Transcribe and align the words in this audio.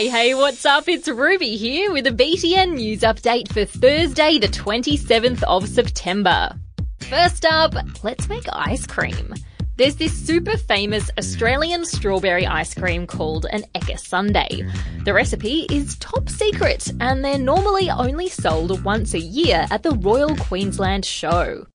Hey, 0.00 0.08
hey, 0.08 0.34
what's 0.34 0.64
up? 0.64 0.88
It's 0.88 1.08
Ruby 1.08 1.58
here 1.58 1.92
with 1.92 2.06
a 2.06 2.10
BTN 2.10 2.72
news 2.72 3.00
update 3.00 3.52
for 3.52 3.66
Thursday, 3.66 4.38
the 4.38 4.48
27th 4.48 5.42
of 5.42 5.68
September. 5.68 6.48
First 7.00 7.44
up, 7.44 7.74
let's 8.02 8.26
make 8.26 8.46
ice 8.50 8.86
cream. 8.86 9.34
There's 9.76 9.96
this 9.96 10.14
super 10.14 10.56
famous 10.56 11.10
Australian 11.18 11.84
strawberry 11.84 12.46
ice 12.46 12.72
cream 12.72 13.06
called 13.06 13.44
an 13.52 13.64
Ekka 13.74 14.00
Sundae. 14.00 14.66
The 15.04 15.12
recipe 15.12 15.66
is 15.70 15.96
top 15.96 16.30
secret 16.30 16.90
and 16.98 17.22
they're 17.22 17.36
normally 17.36 17.90
only 17.90 18.30
sold 18.30 18.82
once 18.82 19.12
a 19.12 19.20
year 19.20 19.66
at 19.70 19.82
the 19.82 19.92
Royal 19.96 20.34
Queensland 20.34 21.04
Show. 21.04 21.66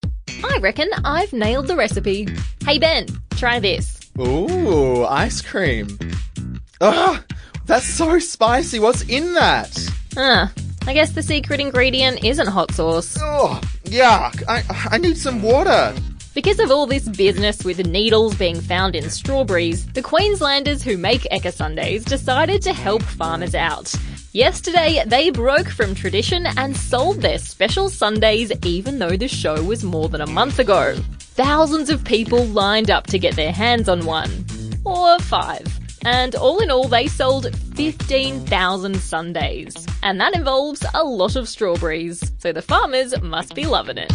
I 0.43 0.57
reckon 0.57 0.89
I've 1.03 1.31
nailed 1.31 1.67
the 1.67 1.75
recipe. 1.75 2.27
Hey 2.65 2.79
Ben, 2.79 3.05
try 3.35 3.59
this. 3.59 3.99
Ooh, 4.17 5.05
ice 5.05 5.41
cream. 5.41 5.95
Ugh, 6.81 7.23
that's 7.65 7.85
so 7.85 8.19
spicy. 8.19 8.79
What's 8.79 9.01
in 9.03 9.33
that? 9.33 9.77
Huh. 10.13 10.47
I 10.87 10.93
guess 10.93 11.11
the 11.11 11.23
secret 11.23 11.59
ingredient 11.59 12.23
isn't 12.23 12.47
hot 12.47 12.71
sauce. 12.71 13.17
Oh, 13.19 13.59
yuck. 13.85 14.43
I, 14.47 14.63
I 14.91 14.97
need 14.97 15.17
some 15.17 15.41
water. 15.41 15.95
Because 16.35 16.59
of 16.59 16.69
all 16.69 16.85
this 16.85 17.07
business 17.07 17.63
with 17.63 17.87
needles 17.87 18.35
being 18.35 18.59
found 18.59 18.95
in 18.95 19.09
strawberries, 19.09 19.85
the 19.93 20.01
Queenslanders 20.01 20.83
who 20.83 20.97
make 20.97 21.21
Ekka 21.31 21.53
Sundaes 21.53 22.03
decided 22.03 22.61
to 22.63 22.73
help 22.73 23.01
farmers 23.01 23.55
out. 23.55 23.95
Yesterday, 24.33 25.01
they 25.07 25.29
broke 25.29 25.69
from 25.69 25.95
tradition 25.95 26.45
and 26.57 26.75
sold 26.75 27.21
their 27.21 27.39
special 27.39 27.89
sundaes 27.89 28.51
even 28.65 28.99
though 28.99 29.15
the 29.15 29.29
show 29.29 29.63
was 29.63 29.83
more 29.83 30.09
than 30.09 30.19
a 30.19 30.27
month 30.27 30.59
ago. 30.59 30.95
Thousands 31.19 31.89
of 31.89 32.03
people 32.03 32.45
lined 32.45 32.91
up 32.91 33.07
to 33.07 33.17
get 33.17 33.37
their 33.37 33.53
hands 33.53 33.87
on 33.87 34.05
one. 34.05 34.45
Or 34.83 35.17
five. 35.19 35.65
And 36.05 36.35
all 36.35 36.59
in 36.59 36.69
all, 36.69 36.87
they 36.87 37.07
sold 37.07 37.53
15,000 37.75 38.95
sundaes. 38.97 39.87
And 40.03 40.21
that 40.21 40.35
involves 40.35 40.85
a 40.93 41.03
lot 41.03 41.35
of 41.35 41.49
strawberries. 41.49 42.31
So 42.37 42.53
the 42.53 42.61
farmers 42.61 43.19
must 43.21 43.55
be 43.55 43.65
loving 43.65 43.97
it. 43.97 44.13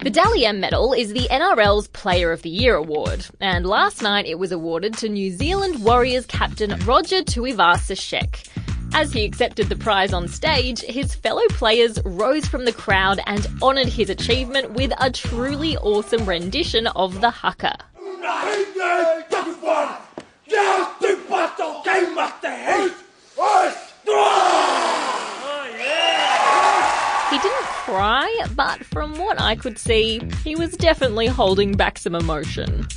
The 0.00 0.10
Dally 0.10 0.46
M 0.46 0.60
Medal 0.60 0.92
is 0.92 1.12
the 1.12 1.26
NRL's 1.28 1.88
Player 1.88 2.30
of 2.30 2.42
the 2.42 2.48
Year 2.48 2.76
award, 2.76 3.26
and 3.40 3.66
last 3.66 4.00
night 4.00 4.26
it 4.26 4.38
was 4.38 4.52
awarded 4.52 4.94
to 4.98 5.08
New 5.08 5.32
Zealand 5.32 5.84
Warriors 5.84 6.24
captain 6.24 6.78
Roger 6.86 7.22
Tuivasa-Sheck. 7.22 8.48
As 8.94 9.12
he 9.12 9.24
accepted 9.24 9.68
the 9.68 9.76
prize 9.76 10.12
on 10.12 10.28
stage, 10.28 10.80
his 10.80 11.14
fellow 11.14 11.46
players 11.50 11.98
rose 12.04 12.46
from 12.46 12.64
the 12.64 12.72
crowd 12.72 13.20
and 13.26 13.46
honoured 13.62 13.86
his 13.88 14.10
achievement 14.10 14.72
with 14.72 14.92
a 14.98 15.10
truly 15.10 15.76
awesome 15.76 16.26
rendition 16.26 16.86
of 16.88 17.20
the 17.20 17.30
haka. 17.30 17.76
He 27.30 27.38
didn't 27.38 27.66
cry, 27.66 28.46
but 28.56 28.84
from 28.86 29.18
what 29.18 29.40
I 29.40 29.54
could 29.54 29.78
see, 29.78 30.20
he 30.42 30.56
was 30.56 30.72
definitely 30.72 31.26
holding 31.26 31.76
back 31.76 31.98
some 31.98 32.14
emotion. 32.14 32.88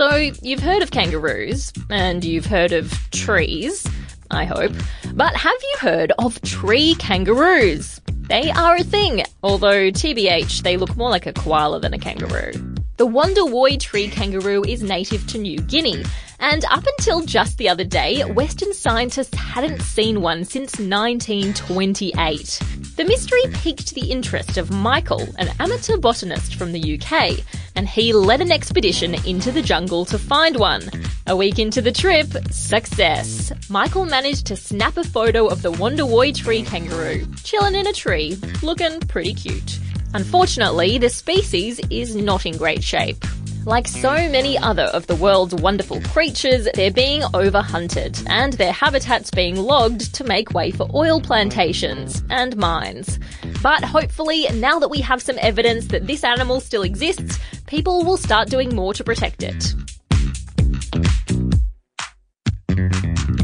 So, 0.00 0.16
you've 0.16 0.60
heard 0.60 0.82
of 0.82 0.92
kangaroos, 0.92 1.74
and 1.90 2.24
you've 2.24 2.46
heard 2.46 2.72
of 2.72 2.90
trees, 3.10 3.86
I 4.30 4.46
hope, 4.46 4.72
but 5.12 5.36
have 5.36 5.58
you 5.62 5.74
heard 5.78 6.12
of 6.18 6.40
tree 6.40 6.94
kangaroos? 6.94 8.00
They 8.30 8.50
are 8.50 8.76
a 8.76 8.82
thing, 8.82 9.24
although 9.42 9.90
TBH, 9.90 10.62
they 10.62 10.78
look 10.78 10.96
more 10.96 11.10
like 11.10 11.26
a 11.26 11.34
koala 11.34 11.80
than 11.80 11.92
a 11.92 11.98
kangaroo. 11.98 12.52
The 12.96 13.06
Wondiwoi 13.06 13.78
tree 13.78 14.08
kangaroo 14.08 14.64
is 14.64 14.82
native 14.82 15.26
to 15.26 15.38
New 15.38 15.58
Guinea, 15.58 16.02
and 16.40 16.64
up 16.66 16.84
until 16.86 17.20
just 17.20 17.58
the 17.58 17.68
other 17.68 17.84
day, 17.84 18.22
Western 18.22 18.72
scientists 18.72 19.36
hadn't 19.36 19.82
seen 19.82 20.22
one 20.22 20.44
since 20.44 20.78
1928. 20.78 22.60
The 22.96 23.04
mystery 23.04 23.42
piqued 23.52 23.94
the 23.94 24.10
interest 24.10 24.56
of 24.56 24.70
Michael, 24.70 25.28
an 25.38 25.50
amateur 25.60 25.96
botanist 25.96 26.56
from 26.56 26.72
the 26.72 26.98
UK, 26.98 27.44
and 27.76 27.88
he 27.88 28.12
led 28.12 28.40
an 28.40 28.50
expedition 28.50 29.14
into 29.26 29.52
the 29.52 29.62
jungle 29.62 30.04
to 30.06 30.18
find 30.18 30.56
one. 30.56 30.82
A 31.26 31.36
week 31.36 31.58
into 31.58 31.80
the 31.80 31.92
trip, 31.92 32.28
success. 32.50 33.52
Michael 33.68 34.06
managed 34.06 34.46
to 34.46 34.56
snap 34.56 34.96
a 34.96 35.04
photo 35.04 35.46
of 35.46 35.62
the 35.62 35.72
Wondiwoi 35.72 36.34
tree 36.34 36.62
kangaroo, 36.62 37.26
chilling 37.44 37.74
in 37.74 37.86
a 37.86 37.92
tree, 37.92 38.36
looking 38.62 38.98
pretty 39.00 39.34
cute. 39.34 39.78
Unfortunately, 40.14 40.98
the 40.98 41.08
species 41.08 41.80
is 41.90 42.16
not 42.16 42.46
in 42.46 42.56
great 42.56 42.82
shape. 42.82 43.24
Like 43.66 43.86
so 43.86 44.14
many 44.14 44.56
other 44.56 44.84
of 44.84 45.06
the 45.06 45.14
world's 45.14 45.54
wonderful 45.54 46.00
creatures, 46.00 46.66
they're 46.74 46.90
being 46.90 47.20
overhunted, 47.22 48.26
and 48.28 48.54
their 48.54 48.72
habitats 48.72 49.30
being 49.30 49.56
logged 49.56 50.14
to 50.14 50.24
make 50.24 50.54
way 50.54 50.70
for 50.70 50.88
oil 50.94 51.20
plantations 51.20 52.24
and 52.30 52.56
mines. 52.56 53.18
But 53.62 53.84
hopefully, 53.84 54.46
now 54.54 54.78
that 54.78 54.88
we 54.88 55.00
have 55.00 55.20
some 55.20 55.38
evidence 55.40 55.88
that 55.88 56.06
this 56.06 56.24
animal 56.24 56.60
still 56.60 56.82
exists, 56.82 57.38
people 57.66 58.02
will 58.02 58.16
start 58.16 58.48
doing 58.48 58.74
more 58.74 58.94
to 58.94 59.04
protect 59.04 59.42
it. 59.42 59.74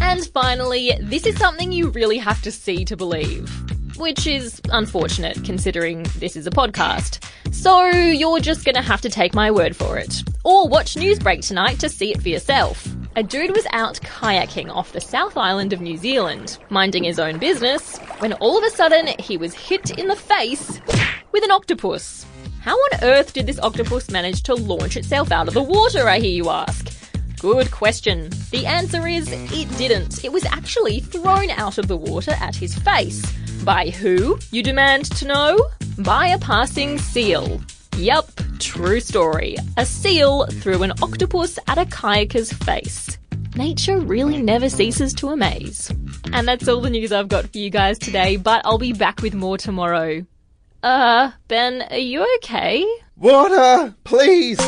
And 0.01 0.27
finally, 0.33 0.93
this 1.03 1.27
is 1.27 1.37
something 1.37 1.73
you 1.73 1.91
really 1.91 2.19
have 2.19 2.41
to 2.43 2.51
see 2.51 2.87
to 2.87 2.97
believe. 2.97 3.51
Which 3.99 4.27
is 4.27 4.61
unfortunate 4.73 5.43
considering 5.43 6.03
this 6.19 6.37
is 6.37 6.47
a 6.47 6.51
podcast. 6.51 7.25
So 7.53 7.87
you're 7.87 8.41
just 8.41 8.65
gonna 8.65 8.83
have 8.83 9.01
to 9.01 9.09
take 9.09 9.35
my 9.35 9.51
word 9.51 9.75
for 9.75 9.97
it. 9.97 10.23
Or 10.45 10.69
watch 10.69 10.95
Newsbreak 10.95 11.47
tonight 11.47 11.81
to 11.81 11.89
see 11.89 12.13
it 12.13 12.21
for 12.21 12.29
yourself. 12.29 12.87
A 13.17 13.23
dude 13.23 13.57
was 13.57 13.67
out 13.73 13.99
kayaking 14.03 14.71
off 14.71 14.93
the 14.93 15.01
South 15.01 15.39
Island 15.39 15.73
of 15.73 15.81
New 15.81 15.97
Zealand, 15.97 16.59
minding 16.69 17.05
his 17.05 17.19
own 17.19 17.39
business, 17.39 17.97
when 18.19 18.35
all 18.35 18.59
of 18.59 18.65
a 18.65 18.71
sudden 18.71 19.09
he 19.19 19.39
was 19.39 19.55
hit 19.55 19.99
in 19.99 20.09
the 20.09 20.17
face 20.17 20.81
with 21.33 21.43
an 21.43 21.51
octopus. 21.51 22.27
How 22.61 22.75
on 22.75 23.05
earth 23.05 23.33
did 23.33 23.47
this 23.47 23.61
octopus 23.61 24.11
manage 24.11 24.43
to 24.43 24.55
launch 24.55 24.99
itself 24.99 25.33
out 25.33 25.49
of 25.49 25.55
the 25.55 25.63
water, 25.63 26.07
I 26.07 26.19
hear 26.19 26.33
you 26.33 26.51
ask? 26.51 26.93
Good 27.41 27.71
question. 27.71 28.31
The 28.51 28.65
answer 28.67 29.07
is 29.07 29.31
it 29.31 29.77
didn't. 29.77 30.25
It 30.25 30.33
was 30.33 30.45
actually 30.47 31.01
thrown 31.01 31.51
out 31.51 31.79
of 31.79 31.87
the 31.87 31.97
water 31.97 32.33
at 32.41 32.57
his 32.57 32.75
face. 32.75 33.23
By 33.63 33.91
who, 33.91 34.39
you 34.51 34.63
demand 34.63 35.07
to 35.17 35.27
know? 35.27 35.69
By 35.99 36.29
a 36.29 36.39
passing 36.39 36.99
seal. 36.99 37.61
Yup, 37.97 38.31
true 38.59 39.01
story. 39.01 39.57
A 39.77 39.85
seal 39.85 40.47
threw 40.47 40.83
an 40.83 40.93
octopus 41.03 41.59
at 41.67 41.79
a 41.79 41.85
kayaker's 41.85 42.53
face. 42.53 43.19
Nature 43.55 43.99
really 43.99 44.41
never 44.43 44.69
ceases 44.69 45.15
to 45.15 45.29
amaze. 45.29 45.91
And 46.33 46.47
that's 46.47 46.69
all 46.69 46.81
the 46.81 46.91
news 46.91 47.13
I've 47.13 47.29
got 47.29 47.51
for 47.53 47.59
you 47.59 47.71
guys 47.71 47.99
today, 47.99 48.37
but 48.37 48.63
I'll 48.65 48.79
be 48.79 48.93
back 48.93 49.23
with 49.23 49.35
more 49.35 49.57
tomorrow. 49.57 50.27
Uh, 50.83 51.31
Ben, 51.49 51.83
are 51.91 51.97
you 51.97 52.27
okay? 52.37 52.87
Water, 53.17 53.95
please. 54.05 54.61